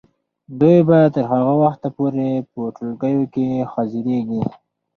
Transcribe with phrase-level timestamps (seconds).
[0.59, 4.43] دوی به تر هغه وخته پورې په ټولګیو کې حاضریږي.